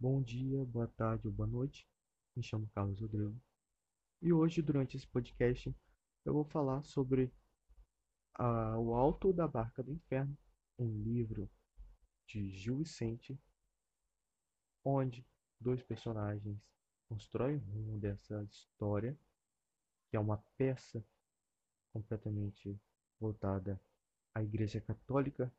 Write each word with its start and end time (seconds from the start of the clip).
Bom 0.00 0.22
dia, 0.22 0.64
boa 0.64 0.86
tarde 0.86 1.26
ou 1.26 1.32
boa 1.32 1.48
noite. 1.48 1.84
Me 2.36 2.40
chamo 2.40 2.68
Carlos 2.68 3.00
Rodrigo. 3.00 3.36
E 4.22 4.32
hoje, 4.32 4.62
durante 4.62 4.96
esse 4.96 5.08
podcast, 5.08 5.74
eu 6.24 6.32
vou 6.32 6.44
falar 6.44 6.84
sobre 6.84 7.32
ah, 8.34 8.78
O 8.78 8.94
Alto 8.94 9.32
da 9.32 9.48
Barca 9.48 9.82
do 9.82 9.92
Inferno, 9.92 10.38
um 10.78 11.02
livro 11.02 11.50
de 12.28 12.48
Gil 12.48 12.78
Vicente, 12.78 13.36
onde 14.84 15.26
dois 15.60 15.82
personagens 15.82 16.62
constroem 17.08 17.56
rumo 17.56 17.98
dessa 17.98 18.40
história, 18.44 19.18
que 20.08 20.16
é 20.16 20.20
uma 20.20 20.38
peça 20.56 21.04
completamente 21.92 22.80
voltada 23.18 23.80
à 24.32 24.44
Igreja 24.44 24.80
Católica, 24.80 25.52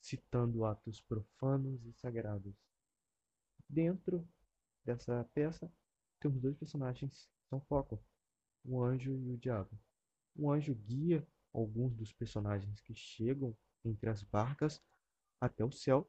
citando 0.00 0.64
atos 0.64 1.02
profanos 1.02 1.84
e 1.84 1.92
sagrados. 1.92 2.73
Dentro 3.74 4.24
dessa 4.84 5.28
peça, 5.34 5.68
temos 6.20 6.40
dois 6.40 6.56
personagens 6.56 7.26
que 7.26 7.48
são 7.48 7.60
foco, 7.62 8.00
o 8.64 8.80
anjo 8.80 9.18
e 9.18 9.32
o 9.32 9.36
diabo. 9.36 9.76
O 10.32 10.48
anjo 10.48 10.72
guia 10.76 11.26
alguns 11.52 11.92
dos 11.92 12.12
personagens 12.12 12.80
que 12.82 12.94
chegam 12.94 13.52
entre 13.84 14.08
as 14.08 14.22
barcas 14.22 14.80
até 15.40 15.64
o 15.64 15.72
céu, 15.72 16.08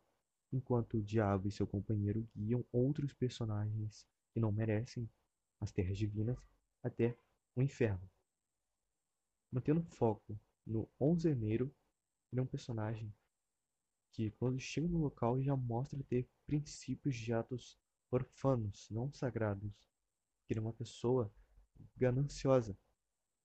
enquanto 0.53 0.97
o 0.97 1.01
diabo 1.01 1.47
e 1.47 1.51
seu 1.51 1.65
companheiro 1.65 2.29
guiam 2.37 2.63
outros 2.71 3.15
personagens 3.15 4.05
que 4.31 4.39
não 4.39 4.51
merecem 4.51 5.09
as 5.59 5.71
terras 5.71 5.97
divinas 5.97 6.37
até 6.83 7.17
o 7.55 7.63
inferno. 7.63 8.07
Mantendo 9.51 9.81
foco 9.81 10.39
no 10.63 10.87
Onzeneiro, 10.99 11.73
ele 12.31 12.41
é 12.41 12.43
um 12.43 12.47
personagem 12.47 13.11
que, 14.15 14.31
quando 14.31 14.57
chega 14.57 14.87
no 14.87 14.99
local, 14.99 15.41
já 15.41 15.57
mostra 15.57 16.01
ter 16.05 16.25
princípios 16.47 17.17
de 17.17 17.33
atos 17.33 17.77
profanos, 18.09 18.87
não 18.89 19.11
sagrados. 19.11 19.69
Ele 20.49 20.59
é 20.59 20.61
uma 20.61 20.71
pessoa 20.71 21.29
gananciosa. 21.97 22.77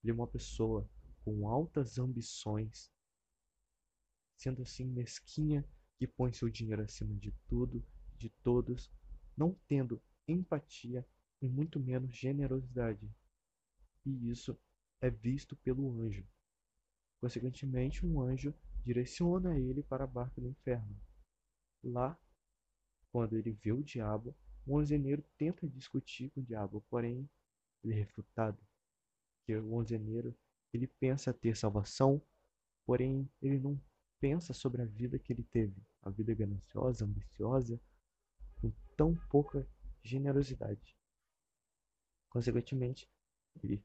Ele 0.00 0.12
é 0.12 0.14
uma 0.14 0.28
pessoa 0.28 0.88
com 1.24 1.48
altas 1.48 1.98
ambições, 1.98 2.88
sendo 4.36 4.62
assim 4.62 4.84
mesquinha, 4.84 5.68
que 5.98 6.06
põe 6.06 6.32
seu 6.32 6.48
dinheiro 6.48 6.82
acima 6.82 7.14
de 7.16 7.32
tudo, 7.48 7.84
de 8.16 8.30
todos, 8.42 8.88
não 9.36 9.58
tendo 9.66 10.00
empatia 10.28 11.04
e 11.42 11.48
muito 11.48 11.80
menos 11.80 12.14
generosidade. 12.14 13.12
E 14.06 14.30
isso 14.30 14.56
é 15.00 15.10
visto 15.10 15.56
pelo 15.56 15.90
anjo. 16.00 16.24
Consequentemente, 17.20 18.06
um 18.06 18.20
anjo 18.20 18.54
direciona 18.84 19.58
ele 19.58 19.82
para 19.82 20.04
a 20.04 20.06
barca 20.06 20.40
do 20.40 20.48
inferno. 20.48 20.98
Lá, 21.82 22.18
quando 23.10 23.36
ele 23.36 23.52
vê 23.52 23.72
o 23.72 23.82
diabo, 23.82 24.36
o 24.66 24.76
onzeneiro 24.76 25.22
tenta 25.36 25.68
discutir 25.68 26.30
com 26.30 26.40
o 26.40 26.44
diabo, 26.44 26.84
porém 26.88 27.28
ele 27.82 27.94
é 27.94 27.96
refutado. 27.96 28.58
Que 29.44 29.56
o 29.56 29.74
onzeneiro 29.74 30.36
ele 30.72 30.86
pensa 30.86 31.32
ter 31.32 31.56
salvação, 31.56 32.22
porém 32.86 33.28
ele 33.40 33.58
não 33.58 33.80
pensa 34.20 34.52
sobre 34.52 34.82
a 34.82 34.84
vida 34.84 35.18
que 35.18 35.32
ele 35.32 35.42
teve, 35.44 35.82
a 36.02 36.10
vida 36.10 36.34
gananciosa, 36.34 37.04
ambiciosa, 37.04 37.80
com 38.60 38.70
tão 38.96 39.16
pouca 39.28 39.66
generosidade. 40.02 40.96
Consequentemente, 42.28 43.10
ele 43.62 43.82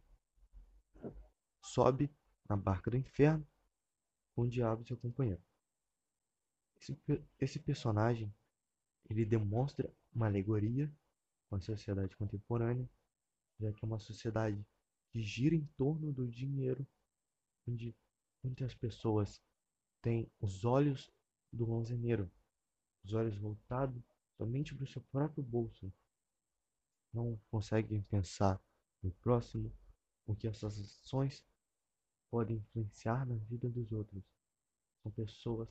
sobe 1.63 2.11
na 2.47 2.55
barca 2.55 2.91
do 2.91 2.97
inferno 2.97 3.47
com 4.35 4.43
o 4.43 4.49
diabo 4.49 4.83
e 4.83 4.87
seu 4.87 4.97
companheiro. 4.97 5.41
Esse, 6.79 6.97
esse 7.39 7.59
personagem 7.59 8.33
ele 9.09 9.25
demonstra 9.25 9.91
uma 10.13 10.27
alegoria 10.27 10.91
com 11.49 11.55
a 11.55 11.61
sociedade 11.61 12.15
contemporânea, 12.17 12.89
já 13.59 13.71
que 13.71 13.83
é 13.83 13.87
uma 13.87 13.99
sociedade 13.99 14.63
que 15.11 15.21
gira 15.21 15.55
em 15.55 15.65
torno 15.77 16.11
do 16.11 16.27
dinheiro, 16.27 16.85
onde 17.67 17.95
muitas 18.43 18.75
pessoas 18.75 19.41
têm 20.01 20.29
os 20.39 20.65
olhos 20.65 21.09
do 21.51 21.71
onzeneiro, 21.71 22.29
os 23.03 23.13
olhos 23.13 23.37
voltados 23.37 24.03
somente 24.37 24.75
para 24.75 24.83
o 24.83 24.87
seu 24.87 25.01
próprio 25.03 25.43
bolso. 25.43 25.91
Não 27.13 27.39
conseguem 27.49 28.01
pensar 28.03 28.61
no 29.01 29.11
próximo, 29.11 29.71
o 30.25 30.35
que 30.35 30.47
essas 30.47 30.79
ações 30.79 31.43
podem 32.35 32.57
influenciar 32.57 33.25
na 33.25 33.35
vida 33.35 33.69
dos 33.69 33.93
outros. 33.93 34.21
São 35.01 35.09
pessoas 35.09 35.69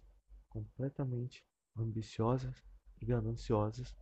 completamente 0.48 1.44
ambiciosas 1.76 2.64
e 3.02 3.04
gananciosas, 3.04 3.94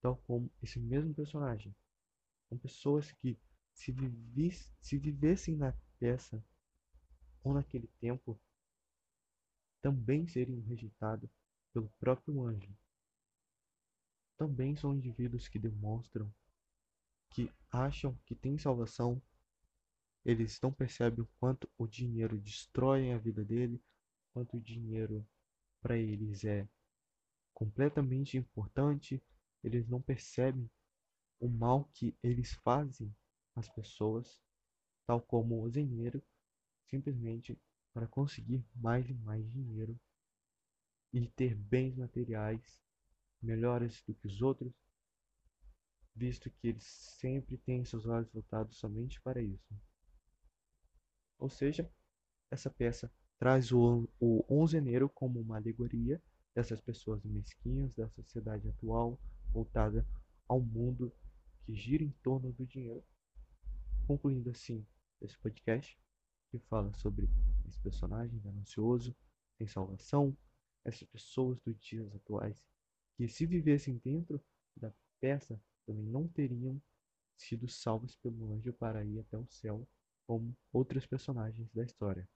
tal 0.00 0.16
como 0.26 0.50
esse 0.62 0.78
mesmo 0.80 1.12
personagem. 1.12 1.76
São 2.48 2.56
pessoas 2.56 3.12
que 3.12 3.38
se, 3.74 3.92
vivis, 3.92 4.72
se 4.80 4.96
vivessem 4.96 5.56
na 5.56 5.74
peça 5.98 6.42
ou 7.44 7.52
naquele 7.52 7.86
tempo, 8.00 8.40
também 9.82 10.26
seriam 10.26 10.62
rejeitados 10.62 11.28
pelo 11.70 11.90
próprio 12.00 12.42
anjo. 12.46 12.74
Também 14.38 14.74
são 14.74 14.94
indivíduos 14.94 15.48
que 15.48 15.58
demonstram 15.58 16.32
que 17.28 17.52
acham 17.70 18.18
que 18.24 18.34
têm 18.34 18.56
salvação, 18.56 19.20
eles 20.26 20.60
não 20.60 20.72
percebem 20.72 21.22
o 21.22 21.28
quanto 21.38 21.70
o 21.78 21.86
dinheiro 21.86 22.36
destrói 22.36 23.12
a 23.12 23.16
vida 23.16 23.44
dele, 23.44 23.80
quanto 24.32 24.56
o 24.56 24.60
dinheiro 24.60 25.24
para 25.80 25.96
eles 25.96 26.44
é 26.44 26.68
completamente 27.54 28.36
importante, 28.36 29.22
eles 29.62 29.86
não 29.86 30.02
percebem 30.02 30.68
o 31.38 31.48
mal 31.48 31.84
que 31.92 32.12
eles 32.24 32.54
fazem 32.54 33.14
as 33.54 33.68
pessoas, 33.68 34.36
tal 35.06 35.22
como 35.22 35.62
o 35.62 35.70
dinheiro, 35.70 36.20
simplesmente 36.90 37.56
para 37.94 38.08
conseguir 38.08 38.64
mais 38.74 39.08
e 39.08 39.14
mais 39.14 39.48
dinheiro 39.52 39.96
e 41.12 41.24
ter 41.28 41.54
bens 41.54 41.94
materiais 41.94 42.82
melhores 43.40 44.02
do 44.02 44.12
que 44.12 44.26
os 44.26 44.42
outros, 44.42 44.74
visto 46.16 46.50
que 46.50 46.66
eles 46.66 46.84
sempre 46.84 47.56
têm 47.58 47.84
seus 47.84 48.06
olhos 48.06 48.30
voltados 48.32 48.76
somente 48.76 49.20
para 49.20 49.40
isso. 49.40 49.72
Ou 51.38 51.48
seja, 51.48 51.90
essa 52.50 52.70
peça 52.70 53.10
traz 53.38 53.72
o, 53.72 54.08
o 54.18 54.44
onzeneiro 54.48 55.08
como 55.08 55.40
uma 55.40 55.56
alegoria 55.56 56.22
dessas 56.54 56.80
pessoas 56.80 57.22
mesquinhas 57.24 57.94
da 57.94 58.08
sociedade 58.08 58.68
atual 58.68 59.20
voltada 59.52 60.06
ao 60.48 60.60
mundo 60.60 61.12
que 61.64 61.74
gira 61.74 62.02
em 62.02 62.10
torno 62.22 62.52
do 62.52 62.64
dinheiro. 62.64 63.04
Concluindo 64.06 64.50
assim 64.50 64.86
esse 65.20 65.36
podcast, 65.38 65.98
que 66.50 66.58
fala 66.58 66.92
sobre 66.94 67.28
esse 67.68 67.78
personagem 67.80 68.38
ganancioso, 68.40 69.14
sem 69.58 69.66
salvação, 69.66 70.36
essas 70.84 71.02
pessoas 71.08 71.58
dos 71.60 71.78
dias 71.80 72.14
atuais, 72.14 72.64
que 73.16 73.28
se 73.28 73.44
vivessem 73.44 74.00
dentro 74.04 74.40
da 74.76 74.92
peça 75.20 75.60
também 75.84 76.04
não 76.04 76.28
teriam 76.28 76.80
sido 77.36 77.68
salvos 77.68 78.14
pelo 78.16 78.52
anjo 78.52 78.72
para 78.72 79.04
ir 79.04 79.18
até 79.20 79.36
o 79.36 79.46
céu, 79.46 79.86
como 80.26 80.56
outros 80.72 81.06
personagens 81.06 81.70
da 81.72 81.84
história. 81.84 82.28